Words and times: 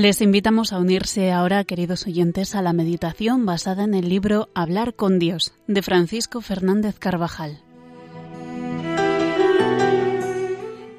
Les 0.00 0.22
invitamos 0.22 0.72
a 0.72 0.78
unirse 0.78 1.30
ahora, 1.30 1.62
queridos 1.64 2.06
oyentes, 2.06 2.54
a 2.54 2.62
la 2.62 2.72
meditación 2.72 3.44
basada 3.44 3.84
en 3.84 3.92
el 3.92 4.08
libro 4.08 4.48
Hablar 4.54 4.94
con 4.94 5.18
Dios 5.18 5.52
de 5.66 5.82
Francisco 5.82 6.40
Fernández 6.40 6.98
Carvajal. 6.98 7.60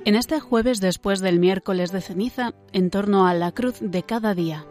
En 0.05 0.15
este 0.15 0.39
jueves 0.39 0.81
después 0.81 1.19
del 1.19 1.39
miércoles 1.39 1.91
de 1.91 2.01
ceniza, 2.01 2.53
en 2.73 2.91
torno 2.91 3.25
a 3.25 3.33
la 3.33 3.51
cruz 3.53 3.77
de 3.81 4.03
cada 4.03 4.35
día. 4.35 4.67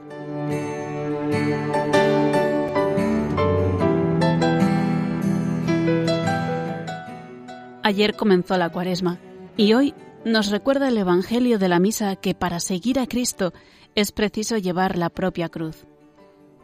Ayer 7.83 8.15
comenzó 8.15 8.57
la 8.57 8.71
cuaresma 8.71 9.19
y 9.57 9.73
hoy 9.73 9.93
nos 10.25 10.53
recuerda 10.53 10.87
el 10.87 10.99
Evangelio 10.99 11.59
de 11.59 11.69
la 11.69 11.81
Misa 11.81 12.15
que 12.15 12.37
para 12.37 12.61
seguir 12.61 13.01
a 13.01 13.09
Cristo 13.09 13.53
es 13.95 14.13
preciso 14.13 14.57
llevar 14.57 14.97
la 14.97 15.11
propia 15.11 15.49
cruz. 15.49 15.87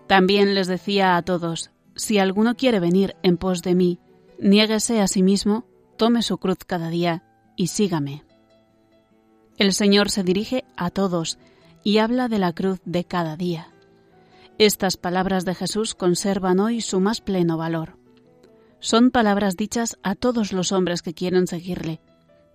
También 0.07 0.55
les 0.55 0.67
decía 0.67 1.17
a 1.17 1.23
todos, 1.23 1.71
si 1.95 2.19
alguno 2.19 2.55
quiere 2.57 2.81
venir 2.81 3.17
en 3.23 3.37
pos 3.37 3.63
de 3.63 3.75
mí, 3.75 3.99
niéguese 4.39 5.01
a 5.01 5.09
sí 5.09 5.23
mismo, 5.23 5.65
tome 5.97 6.23
su 6.23 6.39
cruz 6.39 6.59
cada 6.67 6.91
día 6.91 7.25
y 7.57 7.69
sígame. 7.69 8.25
El 9.57 9.73
Señor 9.73 10.11
se 10.11 10.23
dirige 10.23 10.65
a 10.77 10.91
todos 10.91 11.39
y 11.83 11.99
habla 11.99 12.29
de 12.29 12.39
la 12.39 12.53
cruz 12.53 12.81
de 12.85 13.05
cada 13.05 13.37
día. 13.37 13.69
Estas 14.59 14.97
palabras 14.97 15.45
de 15.45 15.55
Jesús 15.55 15.95
conservan 15.95 16.61
hoy 16.61 16.81
su 16.81 17.01
más 17.01 17.21
pleno 17.21 17.57
valor. 17.57 17.97
Son 18.81 19.11
palabras 19.11 19.57
dichas 19.57 19.99
a 20.03 20.15
todos 20.15 20.53
los 20.53 20.73
hombres 20.73 21.03
que 21.03 21.15
quieren 21.15 21.47
seguirle, 21.47 22.01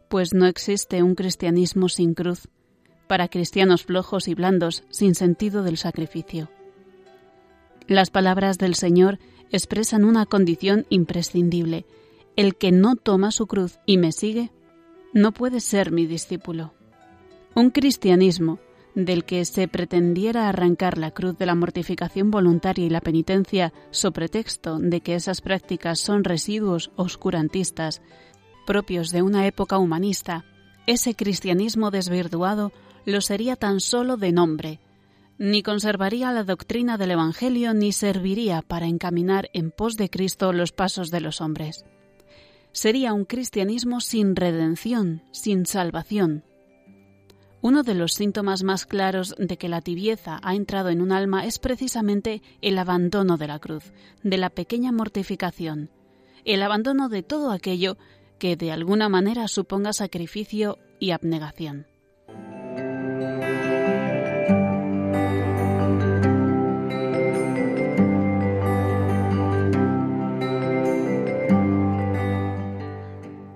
pues 0.07 0.33
no 0.33 0.45
existe 0.45 1.01
un 1.03 1.15
cristianismo 1.15 1.89
sin 1.89 2.13
cruz, 2.13 2.47
para 3.11 3.27
cristianos 3.27 3.83
flojos 3.83 4.29
y 4.29 4.35
blandos 4.35 4.85
sin 4.89 5.15
sentido 5.15 5.63
del 5.63 5.75
sacrificio. 5.75 6.49
Las 7.85 8.09
palabras 8.09 8.57
del 8.57 8.73
Señor 8.73 9.19
expresan 9.49 10.05
una 10.05 10.25
condición 10.25 10.85
imprescindible. 10.87 11.85
El 12.37 12.55
que 12.55 12.71
no 12.71 12.95
toma 12.95 13.31
su 13.31 13.47
cruz 13.47 13.79
y 13.85 13.97
me 13.97 14.13
sigue, 14.13 14.49
no 15.11 15.33
puede 15.33 15.59
ser 15.59 15.91
mi 15.91 16.05
discípulo. 16.05 16.73
Un 17.53 17.71
cristianismo 17.71 18.59
del 18.95 19.25
que 19.25 19.43
se 19.43 19.67
pretendiera 19.67 20.47
arrancar 20.47 20.97
la 20.97 21.11
cruz 21.11 21.37
de 21.37 21.47
la 21.47 21.55
mortificación 21.55 22.31
voluntaria 22.31 22.85
y 22.85 22.89
la 22.89 23.01
penitencia 23.01 23.73
so 23.89 24.13
pretexto 24.13 24.79
de 24.79 25.01
que 25.01 25.15
esas 25.15 25.41
prácticas 25.41 25.99
son 25.99 26.23
residuos 26.23 26.91
oscurantistas 26.95 28.01
propios 28.65 29.11
de 29.11 29.21
una 29.21 29.47
época 29.47 29.79
humanista, 29.79 30.45
ese 30.87 31.13
cristianismo 31.13 31.91
desvirtuado 31.91 32.71
lo 33.05 33.21
sería 33.21 33.55
tan 33.55 33.79
solo 33.79 34.17
de 34.17 34.31
nombre, 34.31 34.79
ni 35.37 35.63
conservaría 35.63 36.31
la 36.31 36.43
doctrina 36.43 36.97
del 36.97 37.11
Evangelio 37.11 37.73
ni 37.73 37.91
serviría 37.93 38.61
para 38.61 38.85
encaminar 38.85 39.49
en 39.53 39.71
pos 39.71 39.97
de 39.97 40.09
Cristo 40.09 40.53
los 40.53 40.71
pasos 40.71 41.09
de 41.09 41.19
los 41.19 41.41
hombres. 41.41 41.83
Sería 42.73 43.13
un 43.13 43.25
cristianismo 43.25 44.01
sin 44.01 44.35
redención, 44.35 45.23
sin 45.31 45.65
salvación. 45.65 46.43
Uno 47.59 47.83
de 47.83 47.95
los 47.95 48.13
síntomas 48.13 48.63
más 48.63 48.85
claros 48.85 49.35
de 49.37 49.57
que 49.57 49.67
la 49.67 49.81
tibieza 49.81 50.39
ha 50.43 50.55
entrado 50.55 50.89
en 50.89 51.01
un 51.01 51.11
alma 51.11 51.45
es 51.45 51.59
precisamente 51.59 52.41
el 52.61 52.77
abandono 52.77 53.37
de 53.37 53.47
la 53.47 53.59
cruz, 53.59 53.93
de 54.23 54.37
la 54.37 54.49
pequeña 54.49 54.91
mortificación, 54.91 55.89
el 56.45 56.63
abandono 56.63 57.09
de 57.09 57.23
todo 57.23 57.51
aquello 57.51 57.97
que 58.39 58.55
de 58.55 58.71
alguna 58.71 59.09
manera 59.09 59.47
suponga 59.47 59.93
sacrificio 59.93 60.77
y 60.99 61.11
abnegación. 61.11 61.90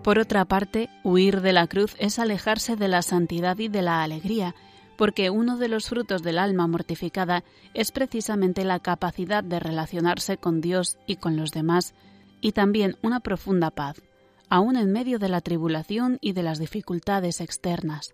Por 0.06 0.20
otra 0.20 0.46
parte, 0.46 0.92
huir 1.04 1.42
de 1.42 1.52
la 1.52 1.66
cruz 1.66 1.96
es 1.98 2.20
alejarse 2.20 2.76
de 2.76 2.88
la 2.88 3.02
santidad 3.02 3.58
y 3.58 3.70
de 3.70 3.82
la 3.82 4.04
alegría, 4.04 4.54
porque 4.98 5.32
uno 5.32 5.58
de 5.58 5.68
los 5.68 5.90
frutos 5.90 6.22
del 6.22 6.38
alma 6.38 6.68
mortificada 6.68 7.44
es 7.74 7.92
precisamente 7.92 8.66
la 8.66 8.80
capacidad 8.80 9.44
de 9.44 9.60
relacionarse 9.60 10.38
con 10.38 10.62
Dios 10.62 11.00
y 11.08 11.16
con 11.16 11.38
los 11.38 11.50
demás, 11.50 11.96
y 12.40 12.52
también 12.52 12.98
una 13.02 13.20
profunda 13.20 13.72
paz, 13.72 14.04
aun 14.48 14.76
en 14.76 14.92
medio 14.92 15.18
de 15.18 15.28
la 15.28 15.42
tribulación 15.42 16.20
y 16.22 16.34
de 16.34 16.44
las 16.44 16.60
dificultades 16.60 17.42
externas. 17.42 18.14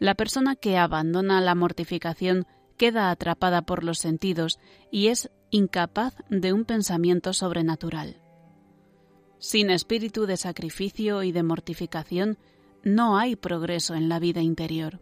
La 0.00 0.14
persona 0.14 0.54
que 0.54 0.76
abandona 0.76 1.40
la 1.40 1.54
mortificación 1.54 2.46
queda 2.76 3.10
atrapada 3.10 3.62
por 3.62 3.84
los 3.84 4.00
sentidos 4.00 4.58
y 4.90 5.06
es 5.06 5.30
incapaz 5.48 6.14
de 6.28 6.52
un 6.52 6.66
pensamiento 6.66 7.32
sobrenatural. 7.32 8.20
Sin 9.40 9.70
espíritu 9.70 10.26
de 10.26 10.36
sacrificio 10.36 11.22
y 11.22 11.32
de 11.32 11.42
mortificación 11.42 12.36
no 12.84 13.18
hay 13.18 13.36
progreso 13.36 13.94
en 13.94 14.10
la 14.10 14.18
vida 14.18 14.42
interior. 14.42 15.00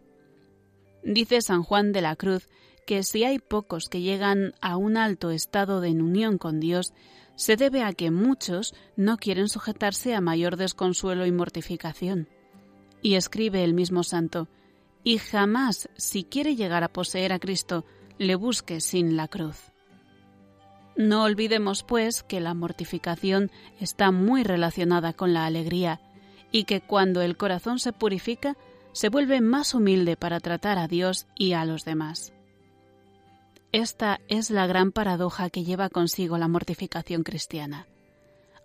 Dice 1.03 1.41
San 1.41 1.61
Juan 1.61 1.91
de 1.91 2.01
la 2.01 2.15
Cruz 2.15 2.47
que 2.87 3.03
si 3.03 3.25
hay 3.25 3.39
pocos 3.39 3.89
que 3.89 4.01
llegan 4.01 4.53
a 4.61 4.77
un 4.77 4.95
alto 4.95 5.29
estado 5.29 5.81
de 5.81 5.91
unión 5.91 6.37
con 6.37 6.61
Dios, 6.61 6.93
se 7.35 7.57
debe 7.57 7.83
a 7.83 7.93
que 7.93 8.11
muchos 8.11 8.73
no 8.95 9.17
quieren 9.17 9.49
sujetarse 9.49 10.15
a 10.15 10.21
mayor 10.21 10.55
desconsuelo 10.55 11.25
y 11.25 11.31
mortificación. 11.31 12.27
Y 13.01 13.15
escribe 13.15 13.63
el 13.63 13.73
mismo 13.73 14.03
santo, 14.03 14.47
y 15.03 15.17
jamás, 15.17 15.89
si 15.97 16.23
quiere 16.23 16.55
llegar 16.55 16.83
a 16.83 16.91
poseer 16.91 17.31
a 17.31 17.39
Cristo, 17.39 17.85
le 18.17 18.35
busque 18.35 18.81
sin 18.81 19.15
la 19.15 19.27
cruz. 19.27 19.71
No 20.99 21.23
olvidemos, 21.23 21.83
pues, 21.83 22.23
que 22.23 22.41
la 22.41 22.53
mortificación 22.53 23.51
está 23.79 24.11
muy 24.11 24.43
relacionada 24.43 25.13
con 25.13 25.33
la 25.33 25.45
alegría 25.45 26.01
y 26.51 26.65
que 26.65 26.81
cuando 26.81 27.21
el 27.21 27.37
corazón 27.37 27.79
se 27.79 27.93
purifica, 27.93 28.57
se 28.91 29.07
vuelve 29.07 29.39
más 29.39 29.73
humilde 29.73 30.17
para 30.17 30.41
tratar 30.41 30.77
a 30.77 30.89
Dios 30.89 31.25
y 31.37 31.53
a 31.53 31.63
los 31.63 31.85
demás. 31.85 32.33
Esta 33.71 34.19
es 34.27 34.51
la 34.51 34.67
gran 34.67 34.91
paradoja 34.91 35.49
que 35.49 35.63
lleva 35.63 35.87
consigo 35.87 36.37
la 36.37 36.49
mortificación 36.49 37.23
cristiana. 37.23 37.87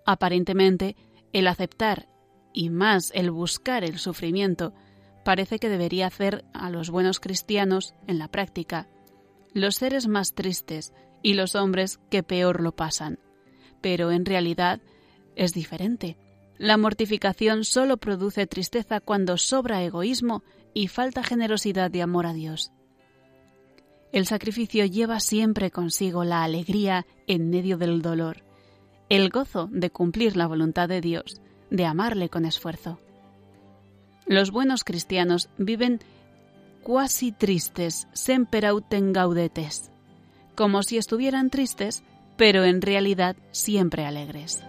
Aparentemente, 0.05 0.97
el 1.33 1.47
aceptar 1.47 2.09
y 2.53 2.69
más 2.69 3.13
el 3.15 3.31
buscar 3.31 3.85
el 3.85 4.01
sufrimiento 4.01 4.73
parece 5.25 5.61
que 5.61 5.69
debería 5.69 6.09
hacer 6.09 6.45
a 6.53 6.69
los 6.69 6.91
buenos 6.91 7.21
cristianos, 7.21 7.95
en 8.09 8.19
la 8.19 8.27
práctica, 8.27 8.89
los 9.53 9.77
seres 9.77 10.09
más 10.09 10.35
tristes 10.35 10.93
y 11.25 11.35
los 11.35 11.57
hombres 11.57 11.99
que 12.11 12.23
peor 12.23 12.61
lo 12.61 12.77
pasan. 12.77 13.19
Pero 13.81 14.13
en 14.13 14.27
realidad 14.27 14.81
es 15.35 15.55
diferente. 15.55 16.17
La 16.59 16.77
mortificación 16.77 17.65
solo 17.65 17.97
produce 17.97 18.47
tristeza 18.47 19.01
cuando 19.01 19.39
sobra 19.39 19.83
egoísmo 19.83 20.45
y 20.75 20.87
falta 20.87 21.25
generosidad 21.25 21.91
de 21.91 22.03
amor 22.03 22.27
a 22.27 22.35
Dios. 22.35 22.73
El 24.13 24.27
sacrificio 24.27 24.85
lleva 24.85 25.19
siempre 25.19 25.73
consigo 25.73 26.25
la 26.25 26.45
alegría 26.45 27.07
en 27.27 27.51
medio 27.51 27.79
del 27.79 28.03
dolor, 28.03 28.45
el 29.09 29.31
gozo 29.31 29.69
de 29.73 29.91
cumplir 29.91 30.37
la 30.37 30.47
voluntad 30.47 30.89
de 30.89 31.01
Dios, 31.01 31.41
de 31.71 31.87
amarle 31.87 32.29
con 32.29 32.45
esfuerzo. 32.45 33.01
Los 34.27 34.51
buenos 34.51 34.85
cristianos 34.85 35.49
viven 35.57 36.01
cuasi 36.83 37.33
tristes, 37.33 38.09
semper 38.13 38.67
autem 38.67 39.13
gaudetes, 39.13 39.91
como 40.55 40.83
si 40.83 40.99
estuvieran 40.99 41.51
tristes, 41.51 42.03
pero 42.37 42.65
en 42.65 42.83
realidad 42.83 43.37
siempre 43.53 44.05
alegres. 44.05 44.63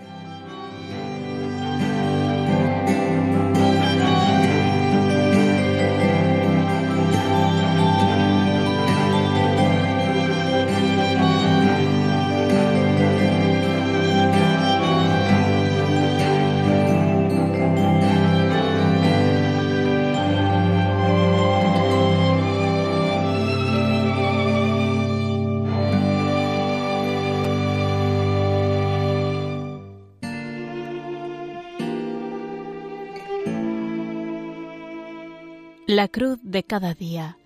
La 35.95 36.09
cruz 36.09 36.39
de 36.43 36.61
cada 36.61 36.93
día. 36.93 37.37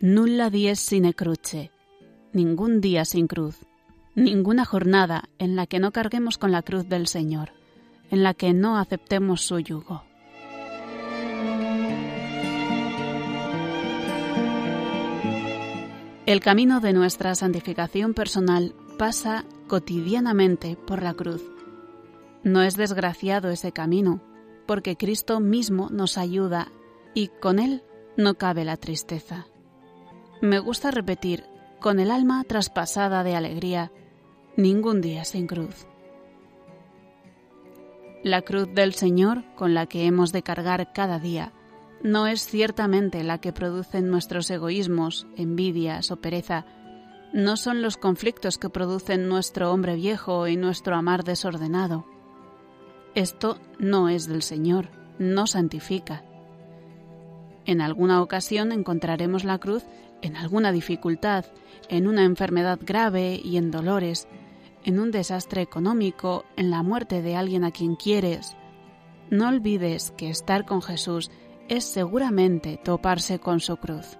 Nulla 0.00 0.50
dies 0.50 0.80
sine 0.80 1.14
cruce. 1.14 1.70
Ningún 2.32 2.80
día 2.80 3.04
sin 3.04 3.28
cruz. 3.28 3.56
Ninguna 4.16 4.64
jornada 4.64 5.28
en 5.38 5.54
la 5.54 5.68
que 5.68 5.78
no 5.78 5.92
carguemos 5.92 6.36
con 6.36 6.50
la 6.50 6.62
cruz 6.62 6.88
del 6.88 7.06
Señor, 7.06 7.52
en 8.10 8.24
la 8.24 8.34
que 8.34 8.52
no 8.52 8.78
aceptemos 8.78 9.42
su 9.42 9.60
yugo. 9.60 10.02
El 16.26 16.40
camino 16.40 16.80
de 16.80 16.94
nuestra 16.94 17.36
santificación 17.36 18.12
personal 18.12 18.74
pasa 18.98 19.44
cotidianamente 19.68 20.76
por 20.84 21.00
la 21.00 21.14
cruz. 21.14 21.44
No 22.42 22.60
es 22.62 22.74
desgraciado 22.74 23.50
ese 23.50 23.70
camino, 23.70 24.20
porque 24.66 24.96
Cristo 24.96 25.38
mismo 25.38 25.90
nos 25.90 26.18
ayuda 26.18 26.72
y 27.14 27.28
con 27.28 27.58
Él 27.58 27.82
no 28.16 28.34
cabe 28.34 28.64
la 28.64 28.76
tristeza. 28.76 29.46
Me 30.40 30.58
gusta 30.58 30.90
repetir, 30.90 31.44
con 31.80 32.00
el 32.00 32.10
alma 32.10 32.44
traspasada 32.44 33.24
de 33.24 33.36
alegría, 33.36 33.92
ningún 34.56 35.00
día 35.00 35.24
sin 35.24 35.46
cruz. 35.46 35.86
La 38.22 38.42
cruz 38.42 38.68
del 38.74 38.94
Señor 38.94 39.44
con 39.54 39.74
la 39.74 39.86
que 39.86 40.06
hemos 40.06 40.32
de 40.32 40.42
cargar 40.42 40.92
cada 40.92 41.18
día 41.18 41.52
no 42.02 42.26
es 42.26 42.46
ciertamente 42.46 43.22
la 43.22 43.38
que 43.38 43.52
producen 43.52 44.10
nuestros 44.10 44.50
egoísmos, 44.50 45.26
envidias 45.36 46.10
o 46.10 46.16
pereza, 46.16 46.66
no 47.32 47.56
son 47.56 47.82
los 47.82 47.96
conflictos 47.96 48.58
que 48.58 48.68
producen 48.68 49.28
nuestro 49.28 49.72
hombre 49.72 49.96
viejo 49.96 50.46
y 50.46 50.56
nuestro 50.56 50.96
amar 50.96 51.24
desordenado. 51.24 52.06
Esto 53.14 53.58
no 53.78 54.08
es 54.08 54.28
del 54.28 54.42
Señor, 54.42 54.88
no 55.18 55.46
santifica. 55.46 56.24
En 57.66 57.80
alguna 57.80 58.22
ocasión 58.22 58.72
encontraremos 58.72 59.44
la 59.44 59.58
cruz 59.58 59.84
en 60.22 60.36
alguna 60.36 60.72
dificultad, 60.72 61.44
en 61.88 62.06
una 62.06 62.24
enfermedad 62.24 62.78
grave 62.82 63.40
y 63.42 63.56
en 63.56 63.70
dolores, 63.70 64.26
en 64.84 64.98
un 64.98 65.10
desastre 65.10 65.62
económico, 65.62 66.44
en 66.56 66.70
la 66.70 66.82
muerte 66.82 67.22
de 67.22 67.36
alguien 67.36 67.64
a 67.64 67.70
quien 67.70 67.96
quieres. 67.96 68.56
No 69.30 69.48
olvides 69.48 70.12
que 70.12 70.30
estar 70.30 70.66
con 70.66 70.82
Jesús 70.82 71.30
es 71.68 71.84
seguramente 71.84 72.78
toparse 72.82 73.38
con 73.38 73.60
su 73.60 73.76
cruz. 73.76 74.18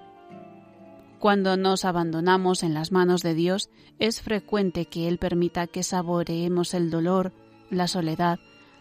Cuando 1.18 1.56
nos 1.56 1.84
abandonamos 1.84 2.62
en 2.62 2.74
las 2.74 2.92
manos 2.92 3.22
de 3.22 3.34
Dios, 3.34 3.70
es 3.98 4.20
frecuente 4.20 4.86
que 4.86 5.08
Él 5.08 5.18
permita 5.18 5.66
que 5.66 5.82
saboreemos 5.82 6.74
el 6.74 6.90
dolor, 6.90 7.32
la 7.70 7.88
soledad, 7.88 8.38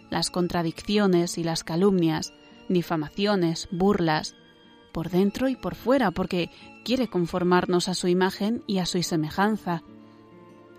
las 0.10 0.30
contradicciones 0.30 1.38
y 1.38 1.44
las 1.44 1.64
calumnias, 1.64 2.34
difamaciones, 2.68 3.70
burlas, 3.72 4.36
por 4.94 5.10
dentro 5.10 5.50
y 5.50 5.58
por 5.58 5.76
fuera, 5.76 6.12
porque 6.12 6.50
quiere 6.86 7.10
conformarnos 7.10 7.90
a 7.90 7.96
su 7.96 8.08
imagen 8.08 8.64
y 8.68 8.78
a 8.78 8.86
su 8.86 9.04
semejanza, 9.04 9.84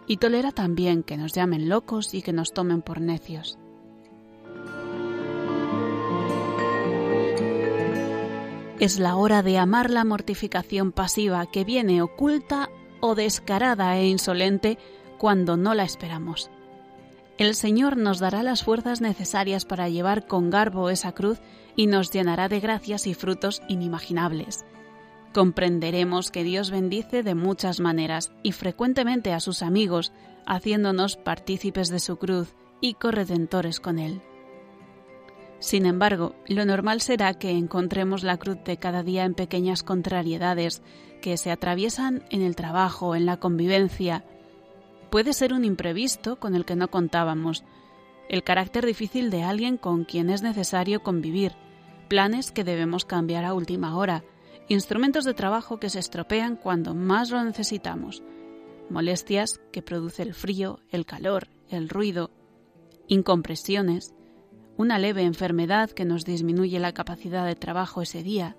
y 0.06 0.16
tolera 0.16 0.52
también 0.52 1.02
que 1.02 1.18
nos 1.18 1.32
llamen 1.32 1.68
locos 1.68 2.14
y 2.14 2.22
que 2.22 2.32
nos 2.32 2.54
tomen 2.54 2.80
por 2.80 3.00
necios. 3.00 3.58
Es 8.78 8.98
la 8.98 9.16
hora 9.16 9.42
de 9.42 9.58
amar 9.58 9.90
la 9.90 10.04
mortificación 10.04 10.92
pasiva 10.92 11.46
que 11.46 11.64
viene 11.64 12.02
oculta 12.02 12.70
o 13.00 13.14
descarada 13.14 13.96
e 13.98 14.08
insolente 14.08 14.78
cuando 15.18 15.56
no 15.56 15.74
la 15.74 15.84
esperamos. 15.84 16.50
El 17.36 17.56
Señor 17.56 17.96
nos 17.96 18.20
dará 18.20 18.42
las 18.44 18.62
fuerzas 18.62 19.00
necesarias 19.00 19.64
para 19.64 19.88
llevar 19.88 20.26
con 20.26 20.50
garbo 20.50 20.88
esa 20.88 21.12
cruz 21.12 21.40
y 21.74 21.88
nos 21.88 22.12
llenará 22.12 22.48
de 22.48 22.60
gracias 22.60 23.08
y 23.08 23.14
frutos 23.14 23.60
inimaginables. 23.68 24.64
Comprenderemos 25.32 26.30
que 26.30 26.44
Dios 26.44 26.70
bendice 26.70 27.24
de 27.24 27.34
muchas 27.34 27.80
maneras 27.80 28.30
y 28.44 28.52
frecuentemente 28.52 29.32
a 29.32 29.40
sus 29.40 29.62
amigos, 29.62 30.12
haciéndonos 30.46 31.16
partícipes 31.16 31.88
de 31.88 31.98
su 31.98 32.18
cruz 32.18 32.54
y 32.80 32.94
corredentores 32.94 33.80
con 33.80 33.98
Él. 33.98 34.22
Sin 35.58 35.86
embargo, 35.86 36.36
lo 36.46 36.64
normal 36.64 37.00
será 37.00 37.34
que 37.34 37.50
encontremos 37.50 38.22
la 38.22 38.36
cruz 38.36 38.58
de 38.64 38.76
cada 38.76 39.02
día 39.02 39.24
en 39.24 39.34
pequeñas 39.34 39.82
contrariedades 39.82 40.82
que 41.20 41.36
se 41.36 41.50
atraviesan 41.50 42.22
en 42.30 42.42
el 42.42 42.54
trabajo, 42.54 43.16
en 43.16 43.26
la 43.26 43.38
convivencia. 43.38 44.24
Puede 45.14 45.32
ser 45.32 45.52
un 45.52 45.64
imprevisto 45.64 46.40
con 46.40 46.56
el 46.56 46.64
que 46.64 46.74
no 46.74 46.90
contábamos, 46.90 47.62
el 48.28 48.42
carácter 48.42 48.84
difícil 48.84 49.30
de 49.30 49.44
alguien 49.44 49.76
con 49.76 50.02
quien 50.02 50.28
es 50.28 50.42
necesario 50.42 51.04
convivir, 51.04 51.52
planes 52.08 52.50
que 52.50 52.64
debemos 52.64 53.04
cambiar 53.04 53.44
a 53.44 53.54
última 53.54 53.96
hora, 53.96 54.24
instrumentos 54.66 55.24
de 55.24 55.32
trabajo 55.32 55.78
que 55.78 55.88
se 55.88 56.00
estropean 56.00 56.56
cuando 56.56 56.96
más 56.96 57.30
lo 57.30 57.44
necesitamos, 57.44 58.24
molestias 58.90 59.60
que 59.70 59.82
produce 59.82 60.22
el 60.22 60.34
frío, 60.34 60.80
el 60.90 61.06
calor, 61.06 61.46
el 61.70 61.88
ruido, 61.88 62.32
incompresiones, 63.06 64.16
una 64.76 64.98
leve 64.98 65.22
enfermedad 65.22 65.90
que 65.90 66.04
nos 66.04 66.24
disminuye 66.24 66.80
la 66.80 66.92
capacidad 66.92 67.46
de 67.46 67.54
trabajo 67.54 68.02
ese 68.02 68.24
día. 68.24 68.56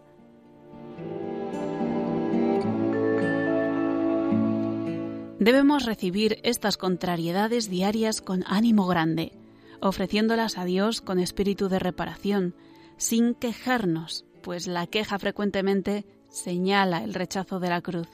Debemos 5.46 5.86
recibir 5.86 6.40
estas 6.42 6.76
contrariedades 6.76 7.70
diarias 7.70 8.20
con 8.20 8.44
ánimo 8.48 8.88
grande, 8.88 9.32
ofreciéndolas 9.80 10.58
a 10.58 10.66
Dios 10.66 11.02
con 11.02 11.20
espíritu 11.20 11.70
de 11.70 11.78
reparación, 11.78 12.56
sin 12.98 13.36
quejarnos, 13.36 14.26
pues 14.42 14.66
la 14.66 14.88
queja 14.88 15.20
frecuentemente 15.20 16.04
señala 16.30 17.04
el 17.04 17.14
rechazo 17.14 17.60
de 17.60 17.70
la 17.70 17.82
cruz. 17.82 18.08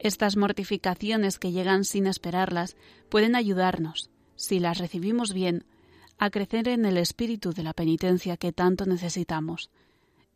Estas 0.00 0.36
mortificaciones 0.36 1.38
que 1.38 1.52
llegan 1.52 1.84
sin 1.84 2.08
esperarlas 2.08 2.74
pueden 3.08 3.36
ayudarnos, 3.36 4.10
si 4.34 4.58
las 4.58 4.78
recibimos 4.78 5.32
bien, 5.32 5.64
a 6.18 6.30
crecer 6.30 6.66
en 6.66 6.86
el 6.86 6.96
espíritu 6.96 7.52
de 7.52 7.62
la 7.62 7.72
penitencia 7.72 8.36
que 8.36 8.50
tanto 8.50 8.84
necesitamos 8.84 9.70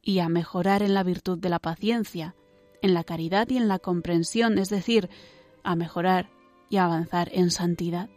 y 0.03 0.21
a 0.21 0.29
mejorar 0.29 0.85
en 0.85 0.95
la 0.95 1.03
virtud 1.03 1.39
de 1.39 1.49
la 1.49 1.59
paciencia, 1.59 2.37
en 2.81 2.95
la 2.95 3.03
caridad 3.03 3.49
y 3.51 3.57
en 3.57 3.67
la 3.67 3.81
comprensión, 3.81 4.57
es 4.59 4.69
decir, 4.69 5.11
a 5.67 5.77
mejorar 5.77 6.31
y 6.71 6.79
avanzar 6.79 7.29
en 7.33 7.51
santidad. 7.51 8.09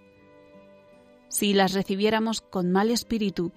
Si 1.27 1.53
las 1.53 1.73
recibiéramos 1.73 2.41
con 2.41 2.71
mal 2.71 2.91
espíritu, 2.91 3.51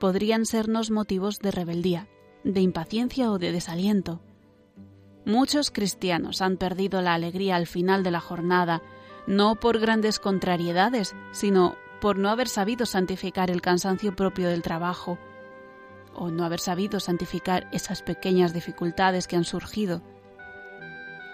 podrían 0.00 0.46
sernos 0.46 0.90
motivos 0.90 1.40
de 1.40 1.50
rebeldía, 1.50 2.08
de 2.44 2.60
impaciencia 2.60 3.30
o 3.30 3.38
de 3.38 3.52
desaliento. 3.52 4.20
Muchos 5.26 5.70
cristianos 5.70 6.42
han 6.42 6.56
perdido 6.56 7.02
la 7.02 7.14
alegría 7.14 7.56
al 7.56 7.66
final 7.66 8.02
de 8.02 8.10
la 8.10 8.20
jornada, 8.20 8.82
no 9.26 9.56
por 9.56 9.78
grandes 9.78 10.18
contrariedades, 10.18 11.14
sino 11.32 11.76
por 12.00 12.18
no 12.18 12.28
haber 12.28 12.48
sabido 12.48 12.86
santificar 12.86 13.50
el 13.50 13.62
cansancio 13.62 14.14
propio 14.14 14.48
del 14.48 14.62
trabajo 14.62 15.18
o 16.14 16.30
no 16.30 16.44
haber 16.44 16.60
sabido 16.60 17.00
santificar 17.00 17.68
esas 17.72 18.02
pequeñas 18.02 18.52
dificultades 18.52 19.26
que 19.26 19.36
han 19.36 19.44
surgido. 19.44 20.02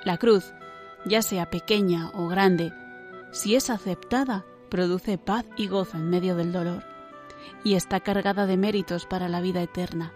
La 0.04 0.16
cruz, 0.16 0.54
ya 1.04 1.22
sea 1.22 1.50
pequeña 1.50 2.10
o 2.14 2.28
grande, 2.28 2.72
si 3.32 3.54
es 3.54 3.70
aceptada, 3.70 4.44
produce 4.68 5.18
paz 5.18 5.46
y 5.56 5.66
gozo 5.68 5.96
en 5.96 6.10
medio 6.10 6.36
del 6.36 6.52
dolor 6.52 6.84
y 7.64 7.74
está 7.74 8.00
cargada 8.00 8.46
de 8.46 8.56
méritos 8.56 9.06
para 9.06 9.28
la 9.28 9.40
vida 9.40 9.62
eterna. 9.62 10.12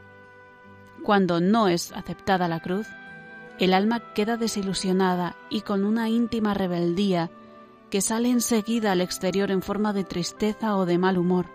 Cuando 1.02 1.40
no 1.40 1.68
es 1.68 1.92
aceptada 1.92 2.48
la 2.48 2.60
cruz, 2.60 2.86
el 3.58 3.74
alma 3.74 4.14
queda 4.14 4.36
desilusionada 4.36 5.36
y 5.50 5.60
con 5.60 5.84
una 5.84 6.08
íntima 6.08 6.54
rebeldía 6.54 7.30
que 7.90 8.00
sale 8.00 8.30
enseguida 8.30 8.92
al 8.92 9.00
exterior 9.00 9.50
en 9.50 9.62
forma 9.62 9.92
de 9.92 10.04
tristeza 10.04 10.76
o 10.76 10.86
de 10.86 10.98
mal 10.98 11.18
humor. 11.18 11.46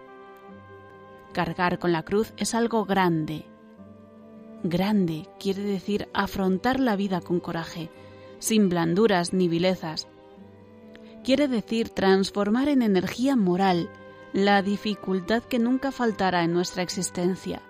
Cargar 1.34 1.80
con 1.80 1.92
la 1.92 2.04
cruz 2.04 2.34
es 2.38 2.56
algo 2.56 2.86
grande. 2.86 3.46
Grande 4.64 5.28
quiere 5.40 5.62
decir 5.62 6.10
afrontar 6.14 6.80
la 6.80 6.96
vida 6.96 7.22
con 7.22 7.40
coraje, 7.40 7.90
sin 8.40 8.70
blanduras 8.70 9.34
ni 9.34 9.48
vilezas. 9.48 10.08
Quiere 11.24 11.48
decir 11.48 11.90
transformar 11.90 12.70
en 12.70 12.82
energía 12.82 13.36
moral 13.36 13.90
la 14.34 14.62
dificultad 14.62 15.44
que 15.44 15.60
nunca 15.60 15.92
faltará 15.92 16.44
en 16.44 16.54
nuestra 16.54 16.84
existencia. 16.84 17.62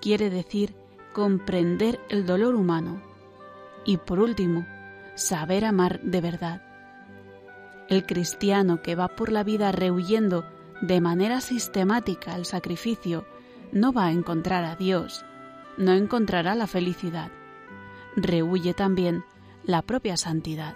Quiere 0.00 0.30
decir 0.30 0.74
comprender 1.12 2.00
el 2.08 2.26
dolor 2.26 2.54
humano. 2.54 3.00
Y 3.84 3.98
por 3.98 4.18
último, 4.18 4.66
saber 5.14 5.64
amar 5.64 6.00
de 6.02 6.20
verdad. 6.20 6.62
El 7.88 8.06
cristiano 8.06 8.82
que 8.82 8.94
va 8.94 9.08
por 9.08 9.30
la 9.30 9.44
vida 9.44 9.72
rehuyendo 9.72 10.44
de 10.80 11.00
manera 11.00 11.40
sistemática 11.40 12.34
el 12.34 12.44
sacrificio 12.44 13.24
no 13.70 13.92
va 13.92 14.06
a 14.06 14.12
encontrar 14.12 14.64
a 14.64 14.76
Dios, 14.76 15.24
no 15.76 15.92
encontrará 15.92 16.54
la 16.54 16.66
felicidad. 16.66 17.30
Rehuye 18.16 18.74
también 18.74 19.24
la 19.64 19.82
propia 19.82 20.16
santidad. 20.16 20.74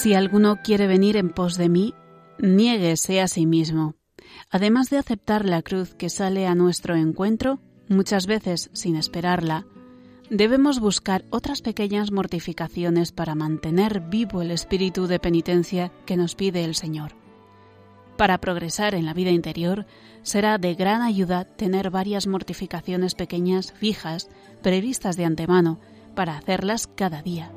Si 0.00 0.14
alguno 0.14 0.62
quiere 0.62 0.86
venir 0.86 1.18
en 1.18 1.28
pos 1.28 1.58
de 1.58 1.68
mí, 1.68 1.92
niéguese 2.38 3.20
a 3.20 3.28
sí 3.28 3.44
mismo. 3.44 3.96
Además 4.48 4.88
de 4.88 4.96
aceptar 4.96 5.44
la 5.44 5.60
cruz 5.60 5.94
que 5.94 6.08
sale 6.08 6.46
a 6.46 6.54
nuestro 6.54 6.96
encuentro, 6.96 7.60
muchas 7.86 8.26
veces 8.26 8.70
sin 8.72 8.96
esperarla, 8.96 9.66
debemos 10.30 10.80
buscar 10.80 11.26
otras 11.28 11.60
pequeñas 11.60 12.12
mortificaciones 12.12 13.12
para 13.12 13.34
mantener 13.34 14.00
vivo 14.00 14.40
el 14.40 14.52
espíritu 14.52 15.06
de 15.06 15.18
penitencia 15.18 15.92
que 16.06 16.16
nos 16.16 16.34
pide 16.34 16.64
el 16.64 16.76
Señor. 16.76 17.12
Para 18.16 18.38
progresar 18.38 18.94
en 18.94 19.04
la 19.04 19.12
vida 19.12 19.32
interior, 19.32 19.84
será 20.22 20.56
de 20.56 20.76
gran 20.76 21.02
ayuda 21.02 21.44
tener 21.44 21.90
varias 21.90 22.26
mortificaciones 22.26 23.14
pequeñas 23.14 23.70
fijas, 23.72 24.30
previstas 24.62 25.18
de 25.18 25.26
antemano, 25.26 25.78
para 26.14 26.38
hacerlas 26.38 26.86
cada 26.86 27.20
día. 27.20 27.52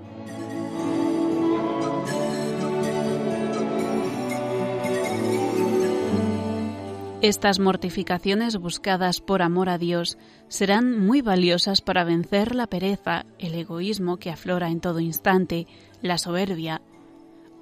Estas 7.24 7.58
mortificaciones 7.58 8.58
buscadas 8.58 9.22
por 9.22 9.42
amor 9.44 9.70
a 9.70 9.78
Dios 9.78 10.18
serán 10.50 11.00
muy 11.00 11.22
valiosas 11.22 11.80
para 11.80 12.04
vencer 12.04 12.54
la 12.54 12.68
pereza, 12.68 13.26
el 13.40 13.56
egoísmo 13.56 14.18
que 14.18 14.30
aflora 14.30 14.68
en 14.70 14.82
todo 14.82 15.00
instante, 15.00 15.66
la 16.02 16.18
soberbia. 16.18 16.82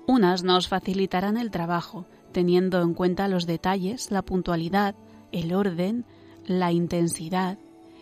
Unas 0.08 0.44
nos 0.44 0.68
facilitarán 0.68 1.38
el 1.38 1.52
trabajo, 1.52 2.08
teniendo 2.32 2.82
en 2.82 2.96
cuenta 2.96 3.28
los 3.28 3.46
detalles, 3.46 4.10
la 4.10 4.24
puntualidad, 4.24 4.96
el 5.32 5.54
orden, 5.54 6.06
la 6.48 6.72
intensidad, 6.72 7.60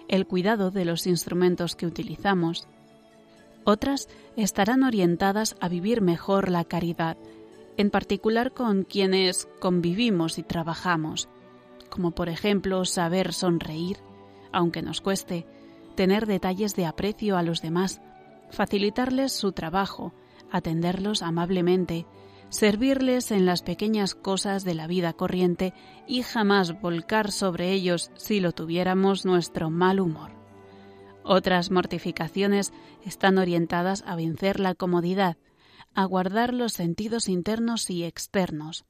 el 0.07 0.27
cuidado 0.27 0.71
de 0.71 0.85
los 0.85 1.07
instrumentos 1.07 1.75
que 1.75 1.87
utilizamos. 1.87 2.69
Otras 3.65 4.07
estarán 4.37 4.83
orientadas 4.83 5.57
a 5.59 5.67
vivir 5.67 5.99
mejor 5.99 6.47
la 6.47 6.63
caridad, 6.63 7.17
en 7.75 7.89
particular 7.89 8.53
con 8.53 8.83
quienes 8.83 9.49
convivimos 9.59 10.37
y 10.37 10.43
trabajamos 10.43 11.27
como 11.89 12.11
por 12.11 12.29
ejemplo 12.29 12.85
saber 12.85 13.33
sonreír, 13.33 13.97
aunque 14.51 14.81
nos 14.81 15.01
cueste, 15.01 15.45
tener 15.95 16.25
detalles 16.25 16.75
de 16.75 16.85
aprecio 16.85 17.37
a 17.37 17.43
los 17.43 17.61
demás, 17.61 18.01
facilitarles 18.51 19.31
su 19.33 19.51
trabajo, 19.51 20.13
atenderlos 20.51 21.21
amablemente, 21.21 22.05
servirles 22.49 23.31
en 23.31 23.45
las 23.45 23.61
pequeñas 23.61 24.15
cosas 24.15 24.63
de 24.63 24.73
la 24.73 24.87
vida 24.87 25.13
corriente 25.13 25.73
y 26.07 26.23
jamás 26.23 26.79
volcar 26.81 27.31
sobre 27.31 27.71
ellos, 27.71 28.11
si 28.15 28.39
lo 28.39 28.51
tuviéramos, 28.51 29.25
nuestro 29.25 29.69
mal 29.69 29.99
humor. 29.99 30.31
Otras 31.23 31.69
mortificaciones 31.69 32.73
están 33.05 33.37
orientadas 33.37 34.03
a 34.07 34.15
vencer 34.15 34.59
la 34.59 34.73
comodidad, 34.73 35.37
a 35.93 36.05
guardar 36.05 36.53
los 36.53 36.73
sentidos 36.73 37.29
internos 37.29 37.89
y 37.89 38.03
externos, 38.03 38.85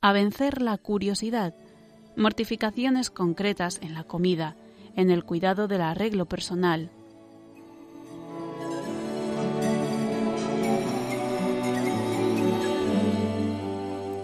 a 0.00 0.12
vencer 0.12 0.62
la 0.62 0.78
curiosidad, 0.78 1.54
mortificaciones 2.16 3.10
concretas 3.10 3.80
en 3.82 3.94
la 3.94 4.04
comida, 4.04 4.56
en 4.96 5.10
el 5.10 5.24
cuidado 5.24 5.68
del 5.68 5.82
arreglo 5.82 6.26
personal. 6.26 6.90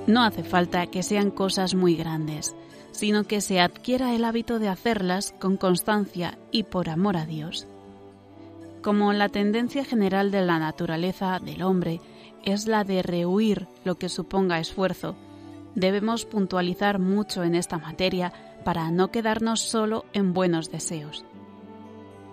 No 0.06 0.24
hace 0.24 0.42
falta 0.42 0.86
que 0.88 1.04
sean 1.04 1.30
cosas 1.30 1.74
muy 1.74 1.94
grandes, 1.94 2.56
sino 2.90 3.24
que 3.24 3.40
se 3.40 3.60
adquiera 3.60 4.14
el 4.14 4.24
hábito 4.24 4.58
de 4.58 4.68
hacerlas 4.68 5.32
con 5.38 5.56
constancia 5.56 6.36
y 6.50 6.64
por 6.64 6.88
amor 6.88 7.16
a 7.16 7.26
Dios. 7.26 7.68
Como 8.82 9.12
la 9.12 9.28
tendencia 9.28 9.84
general 9.84 10.30
de 10.30 10.42
la 10.42 10.58
naturaleza 10.58 11.38
del 11.38 11.62
hombre 11.62 12.00
es 12.44 12.66
la 12.66 12.82
de 12.82 13.02
rehuir 13.02 13.68
lo 13.84 13.96
que 13.96 14.08
suponga 14.08 14.58
esfuerzo, 14.58 15.14
Debemos 15.74 16.24
puntualizar 16.24 16.98
mucho 16.98 17.44
en 17.44 17.54
esta 17.54 17.78
materia 17.78 18.32
para 18.64 18.90
no 18.90 19.10
quedarnos 19.10 19.60
solo 19.60 20.04
en 20.12 20.32
buenos 20.32 20.70
deseos. 20.70 21.24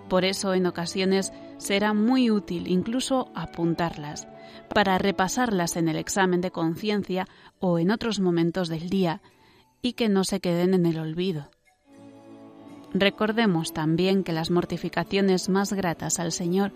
Por 0.10 0.25
eso 0.25 0.53
en 0.53 0.65
ocasiones 0.65 1.34
será 1.58 1.94
muy 1.94 2.32
útil 2.32 2.67
incluso 2.67 3.29
apuntarlas, 3.36 4.27
para 4.74 4.98
repasarlas 4.98 5.75
en 5.75 5.88
el 5.88 5.98
examen 5.98 6.41
de 6.41 6.51
conciencia 6.51 7.27
o 7.60 7.79
en 7.79 7.91
otros 7.91 8.20
momentos 8.20 8.70
del 8.70 8.89
día 8.89 9.22
y 9.82 9.94
que 9.94 10.10
no 10.10 10.24
se 10.24 10.39
queden 10.39 10.74
en 10.74 10.86
el 10.86 11.00
olvido. 11.00 11.50
Recordemos 12.94 13.74
también 13.74 14.24
que 14.24 14.34
las 14.34 14.50
mortificaciones 14.50 15.50
más 15.50 15.74
gratas 15.74 16.20
al 16.20 16.32
Señor 16.32 16.72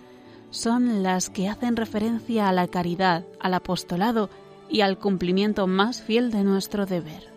son 0.50 1.04
las 1.04 1.30
que 1.30 1.48
hacen 1.48 1.78
referencia 1.78 2.50
a 2.50 2.54
la 2.54 2.68
caridad, 2.68 3.26
al 3.40 3.54
apostolado 3.54 4.30
y 4.72 4.82
al 4.82 4.98
cumplimiento 4.98 5.68
más 5.68 6.02
fiel 6.02 6.32
de 6.32 6.44
nuestro 6.44 6.86
deber. 6.86 7.30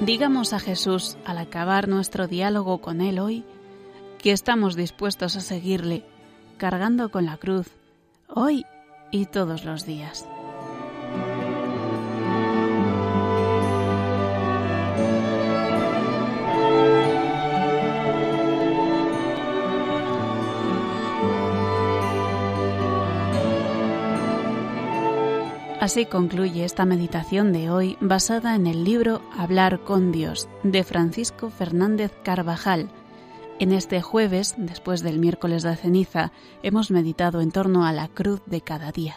Digamos 0.00 0.52
a 0.52 0.60
Jesús 0.60 1.16
al 1.24 1.38
acabar 1.38 1.88
nuestro 1.88 2.28
diálogo 2.28 2.78
con 2.78 3.00
Él 3.00 3.18
hoy 3.18 3.44
que 4.18 4.32
estamos 4.32 4.76
dispuestos 4.76 5.36
a 5.36 5.40
seguirle, 5.40 6.04
cargando 6.58 7.10
con 7.10 7.24
la 7.24 7.38
cruz, 7.38 7.68
hoy 8.28 8.66
y 9.10 9.26
todos 9.26 9.64
los 9.64 9.86
días. 9.86 10.26
Así 25.84 26.06
concluye 26.06 26.64
esta 26.64 26.86
meditación 26.86 27.52
de 27.52 27.68
hoy 27.68 27.98
basada 28.00 28.54
en 28.56 28.66
el 28.66 28.84
libro 28.84 29.20
Hablar 29.36 29.80
con 29.80 30.12
Dios 30.12 30.48
de 30.62 30.82
Francisco 30.82 31.50
Fernández 31.50 32.10
Carvajal. 32.22 32.88
En 33.58 33.70
este 33.70 34.00
jueves, 34.00 34.54
después 34.56 35.02
del 35.02 35.18
miércoles 35.18 35.62
de 35.62 35.76
ceniza, 35.76 36.32
hemos 36.62 36.90
meditado 36.90 37.42
en 37.42 37.50
torno 37.50 37.84
a 37.84 37.92
la 37.92 38.08
cruz 38.08 38.40
de 38.46 38.62
cada 38.62 38.92
día. 38.92 39.16